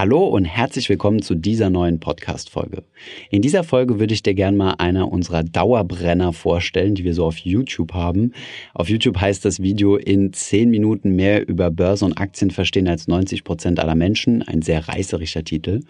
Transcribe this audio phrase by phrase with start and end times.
[0.00, 2.84] Hallo und herzlich willkommen zu dieser neuen Podcast-Folge.
[3.28, 7.26] In dieser Folge würde ich dir gerne mal einer unserer Dauerbrenner vorstellen, die wir so
[7.26, 8.32] auf YouTube haben.
[8.72, 13.08] Auf YouTube heißt das Video in 10 Minuten mehr über Börse und Aktien verstehen als
[13.08, 14.40] 90 Prozent aller Menschen.
[14.40, 15.80] Ein sehr reißerischer Titel.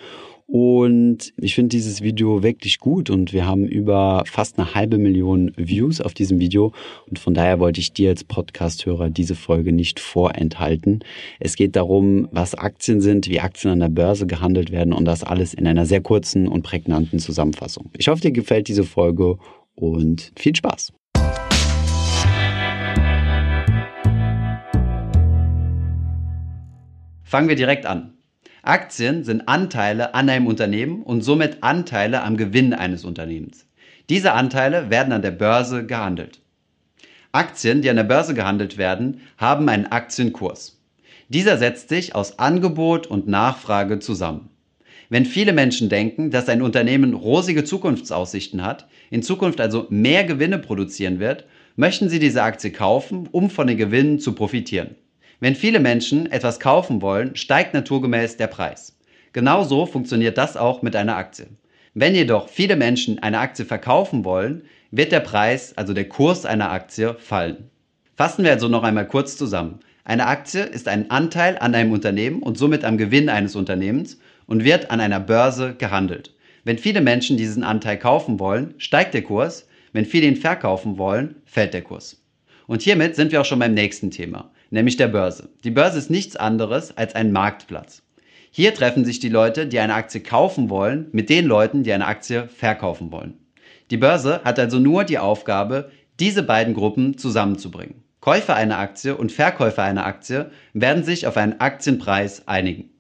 [0.53, 5.53] Und ich finde dieses Video wirklich gut und wir haben über fast eine halbe Million
[5.57, 6.73] Views auf diesem Video
[7.09, 11.05] und von daher wollte ich dir als Podcast-Hörer diese Folge nicht vorenthalten.
[11.39, 15.23] Es geht darum, was Aktien sind, wie Aktien an der Börse gehandelt werden und das
[15.23, 17.89] alles in einer sehr kurzen und prägnanten Zusammenfassung.
[17.97, 19.39] Ich hoffe, dir gefällt diese Folge
[19.77, 20.93] und viel Spaß.
[27.23, 28.20] Fangen wir direkt an.
[28.63, 33.67] Aktien sind Anteile an einem Unternehmen und somit Anteile am Gewinn eines Unternehmens.
[34.11, 36.41] Diese Anteile werden an der Börse gehandelt.
[37.33, 40.79] Aktien, die an der Börse gehandelt werden, haben einen Aktienkurs.
[41.29, 44.51] Dieser setzt sich aus Angebot und Nachfrage zusammen.
[45.09, 50.59] Wenn viele Menschen denken, dass ein Unternehmen rosige Zukunftsaussichten hat, in Zukunft also mehr Gewinne
[50.59, 51.45] produzieren wird,
[51.77, 54.97] möchten sie diese Aktie kaufen, um von den Gewinnen zu profitieren.
[55.43, 58.99] Wenn viele Menschen etwas kaufen wollen, steigt naturgemäß der Preis.
[59.33, 61.47] Genauso funktioniert das auch mit einer Aktie.
[61.95, 66.71] Wenn jedoch viele Menschen eine Aktie verkaufen wollen, wird der Preis, also der Kurs einer
[66.71, 67.71] Aktie, fallen.
[68.17, 69.81] Fassen wir also noch einmal kurz zusammen.
[70.05, 74.65] Eine Aktie ist ein Anteil an einem Unternehmen und somit am Gewinn eines Unternehmens und
[74.65, 76.35] wird an einer Börse gehandelt.
[76.65, 79.67] Wenn viele Menschen diesen Anteil kaufen wollen, steigt der Kurs.
[79.95, 82.23] Wenn viele ihn verkaufen wollen, fällt der Kurs.
[82.67, 85.51] Und hiermit sind wir auch schon beim nächsten Thema nämlich der Börse.
[85.65, 88.03] Die Börse ist nichts anderes als ein Marktplatz.
[88.51, 92.07] Hier treffen sich die Leute, die eine Aktie kaufen wollen, mit den Leuten, die eine
[92.07, 93.35] Aktie verkaufen wollen.
[93.91, 98.03] Die Börse hat also nur die Aufgabe, diese beiden Gruppen zusammenzubringen.
[98.21, 102.91] Käufer einer Aktie und Verkäufer einer Aktie werden sich auf einen Aktienpreis einigen.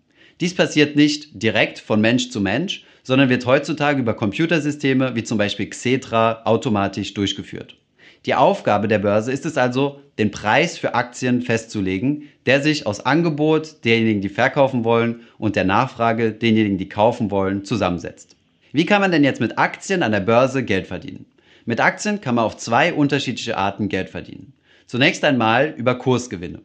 [0.40, 5.36] Dies passiert nicht direkt von Mensch zu Mensch, sondern wird heutzutage über Computersysteme wie zum
[5.36, 7.76] Beispiel Xetra automatisch durchgeführt.
[8.26, 13.06] Die Aufgabe der Börse ist es also, den Preis für Aktien festzulegen, der sich aus
[13.06, 18.36] Angebot derjenigen, die verkaufen wollen, und der Nachfrage derjenigen, die kaufen wollen, zusammensetzt.
[18.72, 21.24] Wie kann man denn jetzt mit Aktien an der Börse Geld verdienen?
[21.64, 24.52] Mit Aktien kann man auf zwei unterschiedliche Arten Geld verdienen.
[24.86, 26.60] Zunächst einmal über Kursgewinne.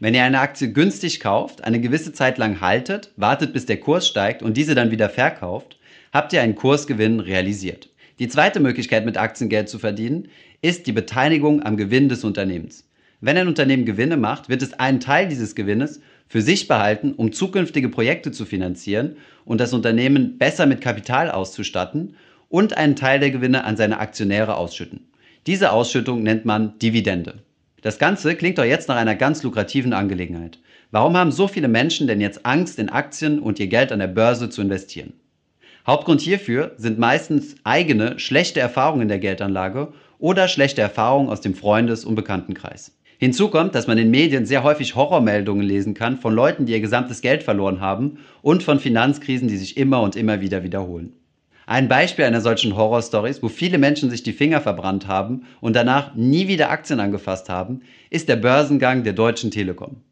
[0.00, 4.06] Wenn ihr eine Aktie günstig kauft, eine gewisse Zeit lang haltet, wartet bis der Kurs
[4.06, 5.78] steigt und diese dann wieder verkauft,
[6.12, 7.88] habt ihr einen Kursgewinn realisiert.
[8.18, 10.28] Die zweite Möglichkeit, mit Aktien Geld zu verdienen,
[10.60, 12.88] ist die Beteiligung am Gewinn des Unternehmens.
[13.20, 17.32] Wenn ein Unternehmen Gewinne macht, wird es einen Teil dieses Gewinnes für sich behalten, um
[17.32, 22.16] zukünftige Projekte zu finanzieren und das Unternehmen besser mit Kapital auszustatten
[22.48, 25.08] und einen Teil der Gewinne an seine Aktionäre ausschütten.
[25.46, 27.42] Diese Ausschüttung nennt man Dividende.
[27.82, 30.58] Das Ganze klingt doch jetzt nach einer ganz lukrativen Angelegenheit.
[30.90, 34.08] Warum haben so viele Menschen denn jetzt Angst, in Aktien und ihr Geld an der
[34.08, 35.12] Börse zu investieren?
[35.88, 41.54] Hauptgrund hierfür sind meistens eigene schlechte Erfahrungen in der Geldanlage oder schlechte Erfahrungen aus dem
[41.54, 42.92] Freundes- und Bekanntenkreis.
[43.16, 46.82] Hinzu kommt, dass man in Medien sehr häufig Horrormeldungen lesen kann von Leuten, die ihr
[46.82, 51.14] gesamtes Geld verloren haben und von Finanzkrisen, die sich immer und immer wieder wiederholen.
[51.66, 56.14] Ein Beispiel einer solchen Horrorstories, wo viele Menschen sich die Finger verbrannt haben und danach
[56.14, 60.02] nie wieder Aktien angefasst haben, ist der Börsengang der Deutschen Telekom.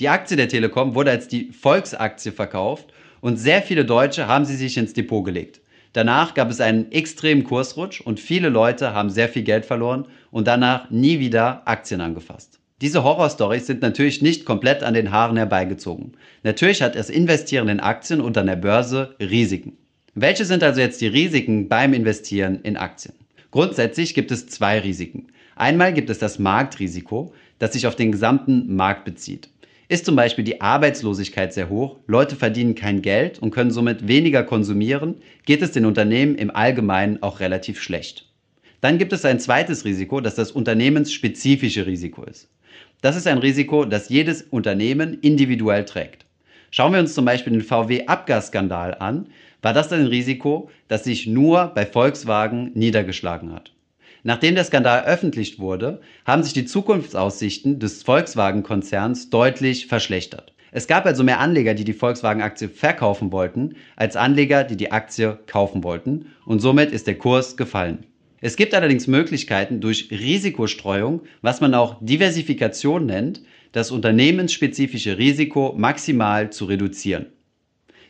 [0.00, 4.56] Die Aktie der Telekom wurde als die Volksaktie verkauft und sehr viele Deutsche haben sie
[4.56, 5.60] sich ins Depot gelegt.
[5.92, 10.46] Danach gab es einen extremen Kursrutsch und viele Leute haben sehr viel Geld verloren und
[10.46, 12.60] danach nie wieder Aktien angefasst.
[12.80, 16.12] Diese Horrorstories sind natürlich nicht komplett an den Haaren herbeigezogen.
[16.44, 19.76] Natürlich hat das Investieren in Aktien und an der Börse Risiken.
[20.14, 23.14] Welche sind also jetzt die Risiken beim Investieren in Aktien?
[23.50, 25.26] Grundsätzlich gibt es zwei Risiken.
[25.56, 29.50] Einmal gibt es das Marktrisiko, das sich auf den gesamten Markt bezieht.
[29.90, 34.44] Ist zum Beispiel die Arbeitslosigkeit sehr hoch, Leute verdienen kein Geld und können somit weniger
[34.44, 38.24] konsumieren, geht es den Unternehmen im Allgemeinen auch relativ schlecht.
[38.80, 42.48] Dann gibt es ein zweites Risiko, das das unternehmensspezifische Risiko ist.
[43.00, 46.24] Das ist ein Risiko, das jedes Unternehmen individuell trägt.
[46.70, 49.26] Schauen wir uns zum Beispiel den VW-Abgasskandal an,
[49.60, 53.72] war das ein Risiko, das sich nur bei Volkswagen niedergeschlagen hat.
[54.22, 60.52] Nachdem der Skandal öffentlich wurde, haben sich die Zukunftsaussichten des Volkswagen-Konzerns deutlich verschlechtert.
[60.72, 65.38] Es gab also mehr Anleger, die die Volkswagen-Aktie verkaufen wollten, als Anleger, die die Aktie
[65.46, 68.06] kaufen wollten, und somit ist der Kurs gefallen.
[68.40, 76.50] Es gibt allerdings Möglichkeiten durch Risikostreuung, was man auch Diversifikation nennt, das unternehmensspezifische Risiko maximal
[76.50, 77.26] zu reduzieren.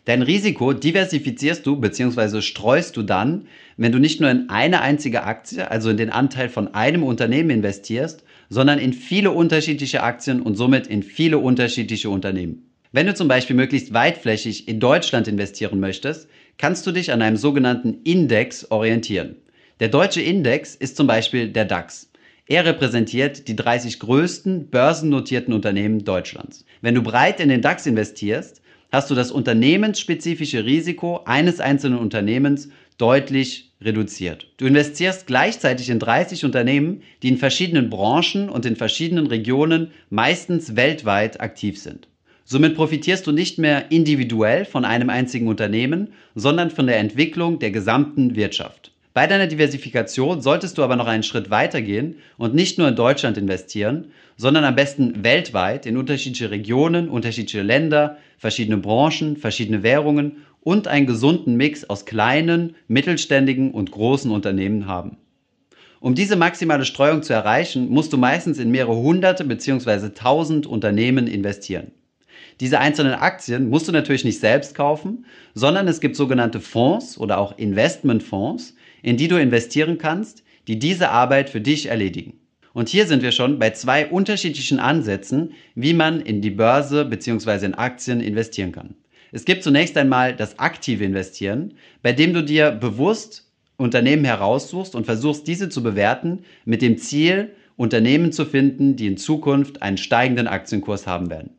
[0.07, 2.41] Dein Risiko diversifizierst du bzw.
[2.41, 6.49] streust du dann, wenn du nicht nur in eine einzige Aktie, also in den Anteil
[6.49, 12.71] von einem Unternehmen investierst, sondern in viele unterschiedliche Aktien und somit in viele unterschiedliche Unternehmen.
[12.93, 17.37] Wenn du zum Beispiel möglichst weitflächig in Deutschland investieren möchtest, kannst du dich an einem
[17.37, 19.37] sogenannten Index orientieren.
[19.79, 22.11] Der deutsche Index ist zum Beispiel der DAX.
[22.47, 26.65] Er repräsentiert die 30 größten börsennotierten Unternehmen Deutschlands.
[26.81, 28.61] Wenn du breit in den DAX investierst,
[28.93, 34.47] hast du das unternehmensspezifische Risiko eines einzelnen Unternehmens deutlich reduziert.
[34.59, 40.77] Du investierst gleichzeitig in 30 Unternehmen, die in verschiedenen Branchen und in verschiedenen Regionen meistens
[40.77, 42.09] weltweit aktiv sind.
[42.45, 47.71] Somit profitierst du nicht mehr individuell von einem einzigen Unternehmen, sondern von der Entwicklung der
[47.71, 48.91] gesamten Wirtschaft.
[49.15, 52.97] Bei deiner Diversifikation solltest du aber noch einen Schritt weiter gehen und nicht nur in
[52.97, 60.39] Deutschland investieren, sondern am besten weltweit in unterschiedliche Regionen, unterschiedliche Länder, verschiedene Branchen, verschiedene Währungen
[60.63, 65.19] und einen gesunden Mix aus kleinen, mittelständigen und großen Unternehmen haben.
[66.01, 70.09] Um diese maximale Streuung zu erreichen, musst du meistens in mehrere hunderte bzw.
[70.15, 71.91] tausend Unternehmen investieren.
[72.61, 77.37] Diese einzelnen Aktien musst du natürlich nicht selbst kaufen, sondern es gibt sogenannte Fonds oder
[77.37, 82.40] auch Investmentfonds, in die du investieren kannst, die diese Arbeit für dich erledigen.
[82.73, 87.67] Und hier sind wir schon bei zwei unterschiedlichen Ansätzen, wie man in die Börse bzw.
[87.67, 88.95] in Aktien investieren kann.
[89.33, 95.07] Es gibt zunächst einmal das aktive Investieren, bei dem du dir bewusst Unternehmen heraussuchst und
[95.07, 100.47] versuchst, diese zu bewerten mit dem Ziel, Unternehmen zu finden, die in Zukunft einen steigenden
[100.47, 101.51] Aktienkurs haben werden.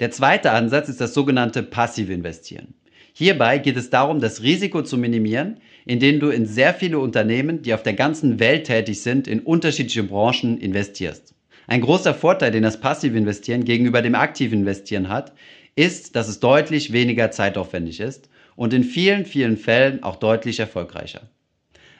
[0.00, 2.74] Der zweite Ansatz ist das sogenannte passive Investieren.
[3.18, 7.74] Hierbei geht es darum, das Risiko zu minimieren, indem du in sehr viele Unternehmen, die
[7.74, 11.34] auf der ganzen Welt tätig sind, in unterschiedliche Branchen investierst.
[11.66, 15.32] Ein großer Vorteil, den das passive Investieren gegenüber dem aktiven Investieren hat,
[15.74, 21.22] ist, dass es deutlich weniger zeitaufwendig ist und in vielen, vielen Fällen auch deutlich erfolgreicher.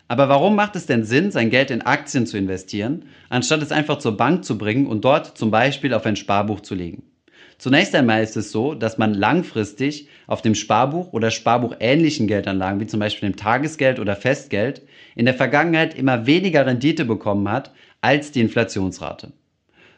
[0.06, 3.99] Aber warum macht es denn Sinn, sein Geld in Aktien zu investieren, anstatt es einfach
[3.99, 7.03] zur Bank zu bringen und dort zum Beispiel auf ein Sparbuch zu legen?
[7.58, 12.87] Zunächst einmal ist es so, dass man langfristig auf dem Sparbuch oder sparbuchähnlichen Geldanlagen, wie
[12.87, 14.82] zum Beispiel dem Tagesgeld oder Festgeld,
[15.16, 19.32] in der Vergangenheit immer weniger Rendite bekommen hat als die Inflationsrate.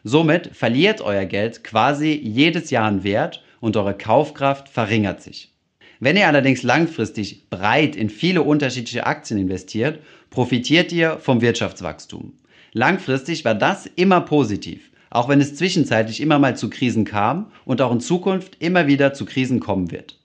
[0.03, 5.53] Somit verliert euer Geld quasi jedes Jahr an Wert und eure Kaufkraft verringert sich.
[5.99, 9.99] Wenn ihr allerdings langfristig breit in viele unterschiedliche Aktien investiert,
[10.31, 12.33] profitiert ihr vom Wirtschaftswachstum.
[12.73, 17.81] Langfristig war das immer positiv auch wenn es zwischenzeitlich immer mal zu Krisen kam und
[17.81, 20.17] auch in Zukunft immer wieder zu Krisen kommen wird.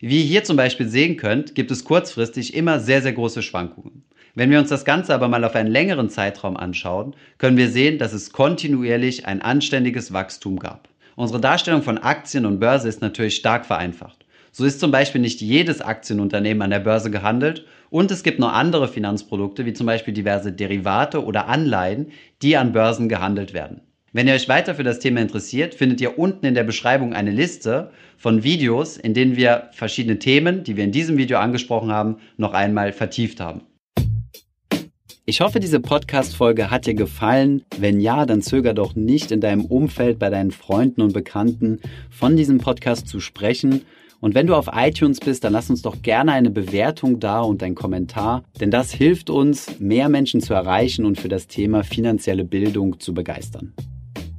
[0.00, 4.04] Wie ihr hier zum Beispiel sehen könnt, gibt es kurzfristig immer sehr, sehr große Schwankungen.
[4.34, 7.98] Wenn wir uns das Ganze aber mal auf einen längeren Zeitraum anschauen, können wir sehen,
[7.98, 10.88] dass es kontinuierlich ein anständiges Wachstum gab.
[11.16, 14.24] Unsere Darstellung von Aktien und Börse ist natürlich stark vereinfacht.
[14.52, 18.52] So ist zum Beispiel nicht jedes Aktienunternehmen an der Börse gehandelt und es gibt noch
[18.52, 22.12] andere Finanzprodukte, wie zum Beispiel diverse Derivate oder Anleihen,
[22.42, 23.82] die an Börsen gehandelt werden.
[24.12, 27.30] Wenn ihr euch weiter für das Thema interessiert, findet ihr unten in der Beschreibung eine
[27.30, 32.16] Liste von Videos, in denen wir verschiedene Themen, die wir in diesem Video angesprochen haben,
[32.36, 33.60] noch einmal vertieft haben.
[35.26, 37.62] Ich hoffe, diese Podcast-Folge hat dir gefallen.
[37.78, 41.78] Wenn ja, dann zöger doch nicht in deinem Umfeld bei deinen Freunden und Bekannten
[42.10, 43.82] von diesem Podcast zu sprechen.
[44.18, 47.62] Und wenn du auf iTunes bist, dann lass uns doch gerne eine Bewertung da und
[47.62, 52.44] einen Kommentar, denn das hilft uns, mehr Menschen zu erreichen und für das Thema finanzielle
[52.44, 53.72] Bildung zu begeistern.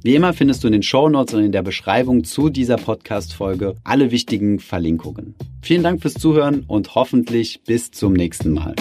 [0.04, 3.76] Wie immer findest du in den Show Notes und in der Beschreibung zu dieser Podcast-Folge
[3.84, 5.36] alle wichtigen Verlinkungen.
[5.60, 8.74] Vielen Dank fürs Zuhören und hoffentlich bis zum nächsten Mal.